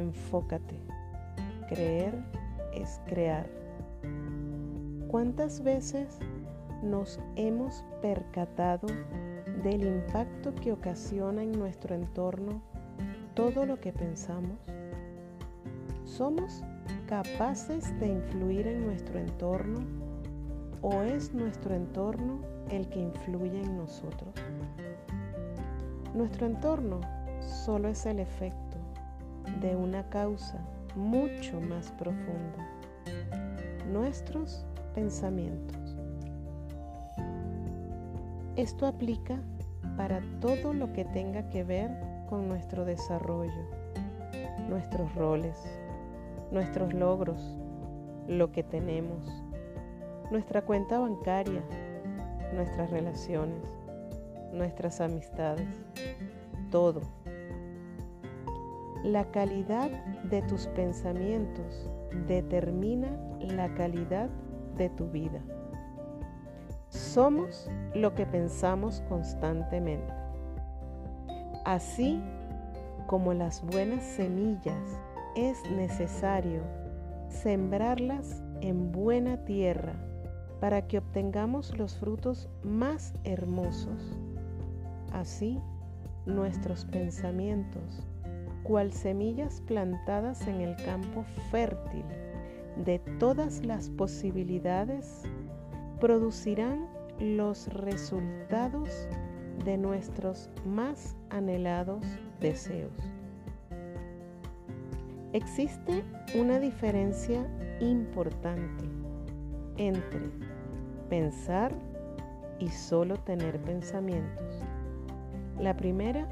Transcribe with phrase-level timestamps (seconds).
[0.00, 0.80] Enfócate.
[1.68, 2.14] Creer
[2.74, 3.46] es crear.
[5.08, 6.18] ¿Cuántas veces
[6.82, 8.88] nos hemos percatado
[9.62, 12.62] del impacto que ocasiona en nuestro entorno
[13.34, 14.58] todo lo que pensamos?
[16.04, 16.62] ¿Somos
[17.06, 19.80] capaces de influir en nuestro entorno
[20.82, 24.34] o es nuestro entorno el que influye en nosotros?
[26.14, 27.00] Nuestro entorno
[27.40, 28.69] solo es el efecto
[29.60, 30.60] de una causa
[30.94, 32.68] mucho más profunda,
[33.90, 35.96] nuestros pensamientos.
[38.56, 39.38] Esto aplica
[39.96, 41.90] para todo lo que tenga que ver
[42.28, 43.68] con nuestro desarrollo,
[44.68, 45.56] nuestros roles,
[46.50, 47.58] nuestros logros,
[48.28, 49.24] lo que tenemos,
[50.30, 51.62] nuestra cuenta bancaria,
[52.54, 53.62] nuestras relaciones,
[54.52, 55.68] nuestras amistades,
[56.70, 57.02] todo.
[59.04, 59.90] La calidad
[60.24, 61.90] de tus pensamientos
[62.26, 63.08] determina
[63.40, 64.28] la calidad
[64.76, 65.40] de tu vida.
[66.88, 70.12] Somos lo que pensamos constantemente.
[71.64, 72.20] Así
[73.06, 74.98] como las buenas semillas
[75.34, 76.62] es necesario
[77.28, 79.94] sembrarlas en buena tierra
[80.60, 84.18] para que obtengamos los frutos más hermosos.
[85.12, 85.58] Así,
[86.26, 88.06] nuestros pensamientos,
[88.62, 92.04] cual semillas plantadas en el campo fértil
[92.84, 95.22] de todas las posibilidades,
[96.00, 96.86] producirán
[97.18, 99.08] los resultados
[99.64, 102.04] de nuestros más anhelados
[102.40, 102.92] deseos.
[105.32, 106.02] Existe
[106.34, 107.46] una diferencia
[107.80, 108.84] importante
[109.76, 110.30] entre
[111.08, 111.72] pensar
[112.58, 114.64] y solo tener pensamientos.
[115.58, 116.26] La primera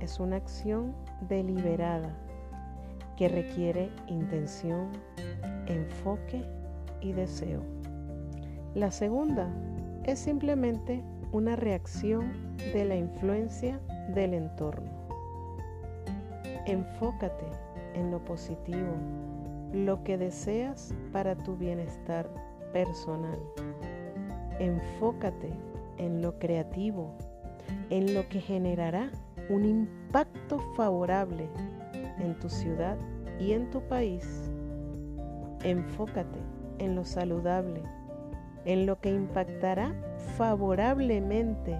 [0.00, 0.94] es una acción
[1.28, 2.14] deliberada
[3.16, 4.90] que requiere intención,
[5.66, 6.44] enfoque
[7.00, 7.62] y deseo.
[8.74, 9.48] La segunda
[10.04, 11.02] es simplemente
[11.32, 13.80] una reacción de la influencia
[14.14, 14.90] del entorno.
[16.66, 17.46] Enfócate
[17.94, 18.94] en lo positivo,
[19.72, 22.28] lo que deseas para tu bienestar
[22.72, 23.38] personal.
[24.58, 25.50] Enfócate
[25.98, 27.14] en lo creativo,
[27.90, 29.10] en lo que generará
[29.48, 31.48] un impacto favorable
[32.18, 32.96] en tu ciudad
[33.38, 34.50] y en tu país.
[35.62, 36.38] Enfócate
[36.78, 37.82] en lo saludable,
[38.64, 39.94] en lo que impactará
[40.36, 41.76] favorablemente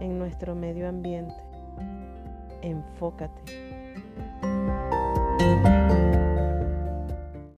[0.00, 1.34] en nuestro medio ambiente.
[2.62, 3.42] Enfócate.